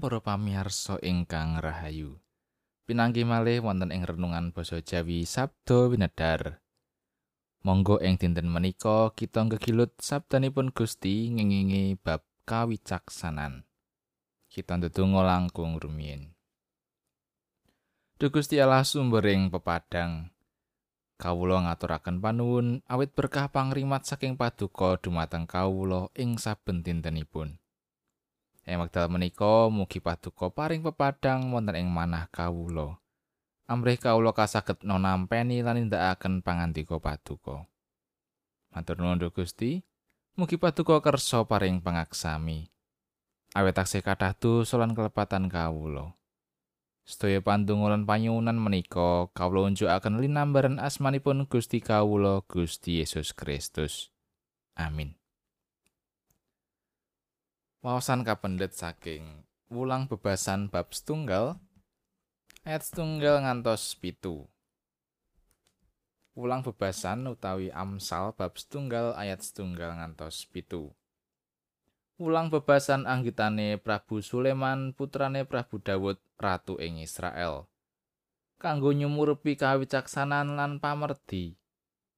Para 0.00 0.16
pamirsa 0.24 0.96
ingkang 1.04 1.60
rahayu. 1.60 2.16
Pinanggi 2.88 3.20
malih 3.20 3.60
wonten 3.60 3.92
ing 3.92 4.08
renungan 4.08 4.48
basa 4.48 4.80
Jawi 4.80 5.28
Sabdo 5.28 5.92
Winedar. 5.92 6.64
Monggo 7.68 8.00
ing 8.00 8.16
dinten 8.16 8.48
menika 8.48 9.12
kita 9.12 9.44
ngegilut 9.44 9.92
sabdanipun 10.00 10.72
Gusti 10.72 11.28
ngengingi 11.36 12.00
bab 12.00 12.24
kawicaksanan. 12.48 13.68
Kita 14.48 14.80
ndedonga 14.80 15.20
langkung 15.20 15.76
rumiyin. 15.76 16.32
Duh 18.16 18.32
Gusti 18.32 18.56
Allah 18.56 18.88
sumbering 18.88 19.52
pepadang. 19.52 20.32
Kawula 21.20 21.68
ngaturaken 21.68 22.24
panuwun 22.24 22.80
awit 22.88 23.12
berkah 23.12 23.52
pangrimat 23.52 24.08
saking 24.08 24.40
paduka 24.40 24.96
dumateng 24.96 25.44
kawula 25.44 26.08
ing 26.16 26.40
saben 26.40 26.80
dintenipun. 26.80 27.59
Ing 28.70 28.78
wekdal 28.78 29.10
menika 29.10 29.66
mugi 29.66 29.98
paduka 29.98 30.46
paring 30.54 30.86
pepadang 30.86 31.50
wonten 31.50 31.74
ing 31.74 31.90
manah 31.90 32.30
kawula. 32.30 33.02
Amrih 33.66 33.98
kawula 33.98 34.30
kasaget 34.30 34.86
nonampeni 34.86 35.58
lan 35.66 35.82
nindakaken 35.82 36.38
pangandika 36.46 37.02
paduka. 37.02 37.66
Matur 38.70 39.02
nuwun 39.02 39.18
Gusti. 39.34 39.82
Mugi 40.38 40.54
paduka 40.54 41.02
kersa 41.02 41.42
paring 41.42 41.82
pangaksami. 41.82 42.70
Awet 43.58 43.74
taksih 43.74 44.06
kathah 44.06 44.38
dosa 44.38 44.78
lan 44.78 44.94
kelepatan 44.94 45.50
kawula. 45.50 46.14
Sedaya 47.02 47.42
pandonga 47.42 47.90
lan 47.90 48.06
panyuwunan 48.06 48.54
menika 48.54 49.26
kawula 49.34 49.66
unjukaken 49.66 50.22
linambaran 50.22 50.78
asmanipun 50.78 51.50
Gusti 51.50 51.82
kawula 51.82 52.46
Gusti 52.46 53.02
Yesus 53.02 53.34
Kristus. 53.34 54.14
Amin. 54.78 55.19
Wawasan 57.80 58.28
kapendet 58.28 58.76
saking 58.76 59.24
wulang 59.72 60.04
bebasan 60.04 60.68
bab 60.68 60.92
setunggal 60.92 61.56
ayat 62.68 62.84
setunggal 62.84 63.40
ngantos 63.40 63.96
pitu. 63.96 64.44
Wulang 66.36 66.60
bebasan 66.60 67.24
utawi 67.24 67.72
Amsal 67.72 68.36
bab 68.36 68.52
setunggal 68.60 69.16
ayat 69.16 69.40
setunggal 69.40 69.96
ngantos 69.96 70.44
pitu. 70.52 70.92
Wulang 72.20 72.52
bebasan 72.52 73.08
anggitane 73.08 73.80
Prabu 73.80 74.20
Sulaiman 74.20 74.92
putrane 74.92 75.48
Prabu 75.48 75.80
Dawud 75.80 76.20
ratu 76.36 76.76
ing 76.76 77.00
Israel. 77.00 77.64
Kanggo 78.60 78.92
nyumurupi 78.92 79.56
kawicaksanan 79.56 80.52
lan 80.52 80.84
pamerdi 80.84 81.56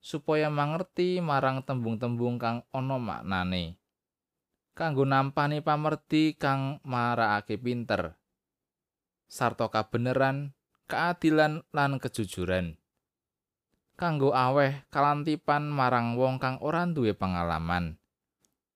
supaya 0.00 0.48
mangerti 0.48 1.20
marang 1.20 1.60
tembung-tembung 1.60 2.40
kang 2.40 2.64
ana 2.72 2.96
maknane. 2.96 3.79
Kanggo 4.80 5.04
nampani 5.04 5.60
pamerdi 5.60 6.32
kang 6.40 6.80
marakake 6.88 7.60
pinter. 7.60 8.16
Sarta 9.28 9.68
kabeneran 9.68 10.56
keadilan 10.88 11.68
lan 11.76 12.00
kejujuran. 12.00 12.80
Kanggo 14.00 14.32
aweh 14.32 14.80
kalantipan 14.88 15.68
marang 15.68 16.16
wong 16.16 16.40
kang 16.40 16.56
ora 16.64 16.88
duwe 16.88 17.12
pengalaman. 17.12 18.00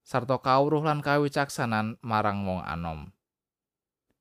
Sarta 0.04 0.36
kawruh 0.36 0.84
lan 0.84 1.00
kawicaksanan 1.00 1.96
marang 2.04 2.44
wong 2.44 2.60
anom. 2.60 3.08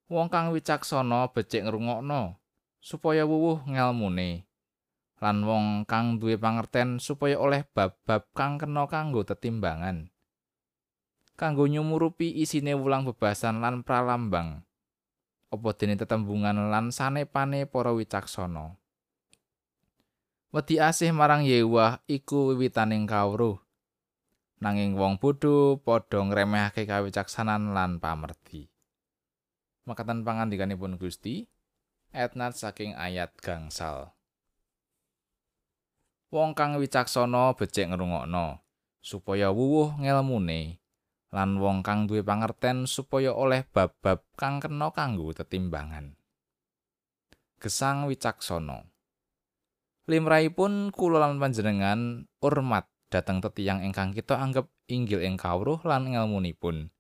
Wong 0.08 0.32
kang 0.32 0.56
wicaksana 0.56 1.36
becik 1.36 1.68
ngrungokno 1.68 2.40
supaya 2.80 3.28
wuwuh 3.28 3.60
ngelmune 3.68 4.48
lan 5.20 5.44
wong 5.44 5.84
kang 5.84 6.16
duwe 6.16 6.40
pangerten 6.40 7.04
supaya 7.04 7.36
oleh 7.36 7.68
bab-bab 7.76 8.28
kang 8.32 8.56
kena 8.56 8.88
kanggo 8.88 9.24
tetimbangan 9.24 10.13
kanggo 11.34 11.66
nyumurupi 11.66 12.30
isine 12.30 12.78
wulang 12.78 13.06
bebasan 13.10 13.62
lan 13.62 13.82
pralambang. 13.82 14.62
Apa 15.54 15.70
dene 15.78 15.98
tetembungan 15.98 16.70
lan 16.70 16.90
sanepane 16.90 17.70
para 17.70 17.94
wicaksana. 17.94 18.74
Wedi 20.54 20.78
asih 20.78 21.14
marang 21.14 21.46
Yewah 21.46 22.02
iku 22.06 22.54
wiwitaning 22.54 23.10
kawruh. 23.10 23.58
Nanging 24.62 24.94
wong 24.96 25.18
bodho 25.18 25.82
padha 25.82 26.22
ngremehake 26.22 26.86
kawicaksanan 26.86 27.74
lan 27.74 27.98
pamerdi. 27.98 28.70
Makatan 29.84 30.24
pangandikanipun 30.24 30.96
Gusti, 30.96 31.50
etnat 32.16 32.56
saking 32.56 32.96
ayat 32.96 33.34
gangsal. 33.42 34.16
Wong 36.34 36.54
kang 36.58 36.78
wicaksana 36.82 37.54
becik 37.58 37.90
ngrungokno 37.90 38.62
supaya 39.04 39.52
wuwuh 39.54 40.00
ngelmune 40.00 40.83
lan 41.34 41.58
wong 41.58 41.82
kang 41.82 42.06
duwe 42.06 42.22
pangerten 42.22 42.86
supaya 42.86 43.34
oleh 43.34 43.66
bab-bab 43.74 44.22
kang 44.38 44.62
kena 44.62 44.94
kanggo 44.94 45.34
tetimbangan. 45.34 46.14
Gesang 47.58 48.06
wicaksana. 48.06 48.86
Limrahipun 50.06 50.94
kula 50.94 51.26
lan 51.26 51.42
panjenengan 51.42 52.30
hormat 52.38 52.86
dhateng 53.10 53.42
tetiyang 53.42 53.82
ingkang 53.82 54.14
kita 54.14 54.38
anggap 54.38 54.70
inggil 54.86 55.26
ing 55.26 55.42
kawruh 55.42 55.82
lan 55.82 56.14
ngelmunipun. 56.14 56.94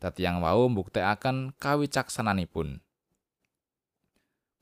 Tetiyang 0.00 0.40
wau 0.40 0.64
mbuktekaken 0.72 1.52
kawicaksananipun. 1.60 2.80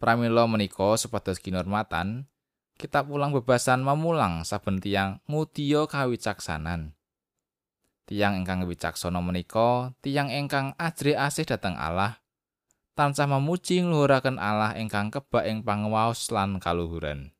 Pramila 0.02 0.50
menika 0.50 0.98
supados 0.98 1.38
kinurmatan, 1.38 2.26
kitab 2.74 3.14
ulang 3.14 3.30
bebasan 3.30 3.86
memulang 3.86 4.42
saben 4.42 4.82
tiyang 4.82 5.22
ngudiya 5.30 5.86
kawicaksanan. 5.86 6.97
Tiang 8.08 8.40
ingkang 8.40 8.64
wicaksana 8.64 9.20
menika 9.20 9.92
tiang 10.00 10.32
ingkang 10.32 10.72
ajri 10.80 11.12
asih 11.12 11.44
dhateng 11.44 11.76
Allah 11.76 12.24
tansah 12.96 13.28
memuji 13.28 13.84
ngluhuraken 13.84 14.40
Allah 14.40 14.72
ingkang 14.80 15.12
kebak 15.12 15.44
ing 15.44 15.60
panguwaos 15.60 16.32
lan 16.32 16.56
kaluhuran. 16.56 17.36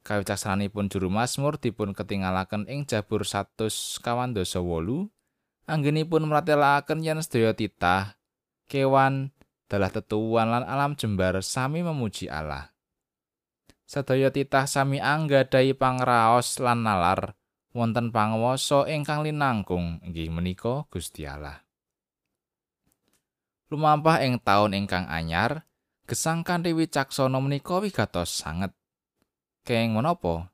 Kawicaksananipun 0.00 0.88
juru 0.88 1.12
Mazmur 1.12 1.60
dipun 1.60 1.92
ketinggalaken 1.92 2.64
ing 2.72 2.88
Jabur 2.88 3.20
100 3.20 3.68
kawan 4.00 4.32
dosa 4.32 4.64
wolu 4.64 5.12
anggenipun 5.68 6.24
meratelaken 6.24 7.04
yen 7.04 7.20
sedaya 7.20 7.52
titah 7.52 8.16
kewan 8.64 9.28
dalah 9.68 9.92
tetuan 9.92 10.48
lan 10.48 10.64
alam 10.64 10.96
jembar 10.96 11.36
sami 11.44 11.84
memuji 11.84 12.32
Allah. 12.32 12.72
Sedaya 13.84 14.32
titah 14.32 14.64
sami 14.64 15.04
anggadhahi 15.04 15.76
pangraos 15.76 16.58
lan 16.64 16.80
nalar 16.80 17.35
wonten 17.76 18.08
panguwasa 18.08 18.88
ingkang 18.88 19.20
linangkung 19.20 20.00
inggih 20.00 20.32
menika 20.32 20.88
Gusti 20.88 21.28
Allah. 21.28 21.60
Lumampah 23.68 24.24
ing 24.24 24.40
taun 24.40 24.72
ingkang 24.72 25.04
anyar, 25.04 25.68
gesang 26.08 26.40
kanthi 26.40 26.72
wicaksana 26.72 27.36
menika 27.36 27.76
wigatos 27.84 28.32
sanget. 28.40 28.72
Keng 29.68 29.92
menapa? 29.92 30.48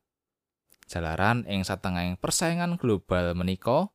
Jalaran 0.91 1.47
ing 1.47 1.63
satengahing 1.63 2.19
persaingan 2.19 2.75
global 2.81 3.39
menika, 3.39 3.93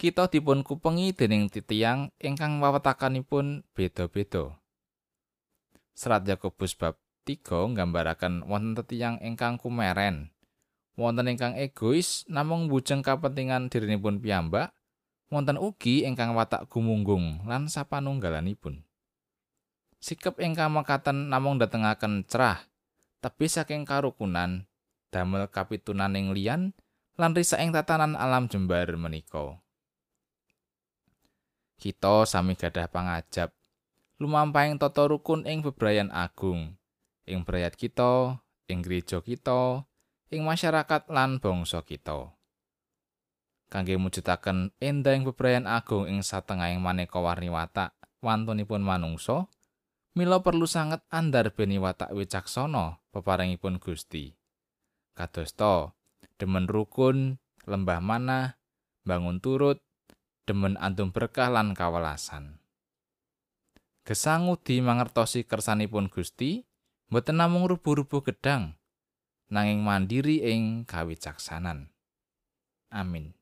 kita 0.00 0.32
dipun 0.32 0.64
kupengi 0.64 1.12
dening 1.12 1.52
titiang 1.52 2.08
ingkang 2.16 2.56
wawetakanipun 2.64 3.68
beda-beda. 3.76 4.56
Serat 5.92 6.24
Yakobus 6.24 6.72
bab 6.72 6.96
3 7.28 7.76
nggambaraken 7.76 8.48
wonten 8.48 8.72
tetiang 8.72 9.20
ingkang 9.20 9.60
kumeren. 9.60 10.32
Wonten 11.00 11.32
ingkang 11.32 11.56
egois 11.56 12.28
namung 12.28 12.68
bujeng 12.68 13.00
kapentingan 13.00 13.72
dirinipun 13.72 14.20
piyambak 14.20 14.76
wonten 15.32 15.56
ugi 15.56 16.04
ingkang 16.04 16.36
watak 16.36 16.68
gumunggung 16.68 17.40
lan 17.48 17.72
sapanunggalanipun. 17.72 18.84
Sikap 19.96 20.36
ingkang 20.44 20.76
mekaten 20.76 21.32
namung 21.32 21.56
datengaken 21.56 22.28
cerah 22.28 22.60
tapi 23.24 23.48
saking 23.48 23.88
karukunan 23.88 24.68
damel 25.08 25.48
kapitunaning 25.48 26.36
liyan 26.36 26.76
lan 27.16 27.32
risa 27.32 27.56
ing 27.56 27.72
tatanan 27.72 28.12
alam 28.12 28.52
jembar 28.52 28.92
menika. 29.00 29.56
Kita 31.80 32.28
sami 32.28 32.60
gadah 32.60 32.92
pangajab 32.92 33.56
lumampahing 34.20 34.76
tata 34.76 35.08
rukun 35.08 35.48
ing 35.48 35.64
bebrayan 35.64 36.12
agung 36.12 36.76
ing 37.24 37.40
brayat 37.40 37.72
kita 37.72 38.36
ing 38.68 38.84
gereja 38.84 39.24
kita 39.24 39.88
ing 40.30 40.46
masyarakat 40.46 41.10
lan 41.10 41.42
bangsa 41.42 41.82
kita. 41.82 42.30
Kangge 43.70 43.94
mujudaken 43.98 44.74
endahing 44.82 45.22
bebrayan 45.22 45.66
agung 45.66 46.06
ing 46.10 46.26
satengahing 46.26 46.82
maneka 46.82 47.22
warni 47.22 47.50
watak 47.50 47.94
wantunipun 48.18 48.82
manungsa, 48.82 49.46
mila 50.18 50.42
perlu 50.42 50.66
sanget 50.66 51.02
andar 51.10 51.54
beni 51.54 51.78
watak 51.78 52.10
wicaksana 52.10 52.98
peparingipun 53.14 53.78
Gusti. 53.78 54.34
Kadosta, 55.14 55.94
demen 56.38 56.66
rukun, 56.66 57.38
lembah 57.66 58.02
manah, 58.02 58.58
bangun 59.06 59.38
turut, 59.38 59.78
demen 60.50 60.74
antum 60.78 61.14
berkah 61.14 61.50
lan 61.50 61.74
kawelasan. 61.74 62.58
Gesangudi 64.02 64.82
mangertosi 64.82 65.46
kersanipun 65.46 66.10
Gusti, 66.10 66.66
mboten 67.12 67.38
namung 67.38 67.70
rubuh-rubuh 67.70 68.26
gedang, 68.26 68.79
nanging 69.50 69.82
mandiri 69.82 70.46
ing 70.46 70.86
kawicaksanan. 70.86 71.90
Amin. 72.94 73.34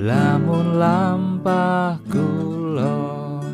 Lamun 0.00 0.80
lampah 0.80 2.00
kula 2.08 3.44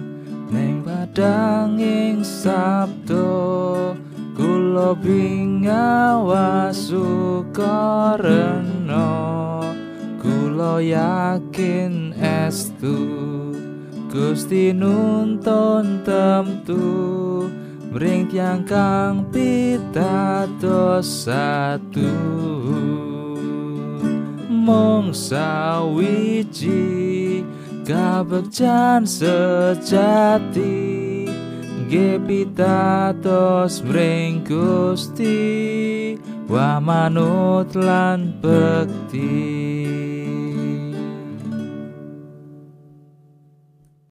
ning 0.53 0.87
padang 0.87 1.75
ing 1.81 2.23
sabdo 2.23 3.99
kula 4.39 4.95
bingawa 4.95 6.71
sukareno 6.71 7.67
kula 10.77 10.85
yakin 10.85 12.13
estu. 12.21 12.97
Gusti 14.13 14.73
nuntun 14.73 16.05
temtu 16.05 17.49
mring 17.93 18.29
tiang 18.29 18.65
kang 18.69 19.25
pitados 19.33 21.05
satu. 21.25 22.13
Mong 24.49 25.15
sawiji 25.17 26.85
kabekjan 27.87 29.07
sejati 29.07 30.85
nggih 31.87 32.19
pitados 32.27 33.81
mring 33.81 34.43
Gusti 34.45 36.19
wamanut 36.49 37.75
lan 37.75 38.39
bekti. 38.43 39.35